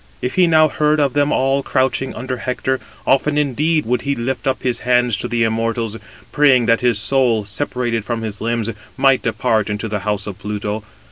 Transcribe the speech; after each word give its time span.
If 0.19 0.33
he 0.33 0.47
now 0.47 0.67
heard 0.67 0.99
of 0.99 1.13
them 1.13 1.31
all 1.31 1.61
crouching 1.61 2.09
down 2.13 2.19
under 2.21 2.37
Hector, 2.37 2.79
often 3.05 3.37
indeed 3.37 3.85
would 3.85 4.01
he 4.01 4.13
uplift 4.15 4.63
his 4.63 4.79
hands 4.79 5.15
to 5.17 5.27
the 5.27 5.43
immortals, 5.43 5.95
[praying] 6.31 6.65
that 6.65 6.81
his 6.81 6.97
soul, 6.97 7.45
[separated] 7.45 8.03
from 8.03 8.23
his 8.23 8.41
limbs, 8.41 8.71
might 8.97 9.21
depart 9.21 9.69
into 9.69 9.87
the 9.87 9.99
house 9.99 10.25
of 10.25 10.39
Pluto. 10.39 10.83